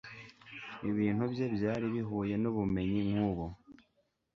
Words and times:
ibintu 0.89 1.23
bye 1.31 1.45
byari 1.55 1.85
bihuye 1.93 2.33
nubumenyi 2.41 3.01
nkubu 3.09 3.45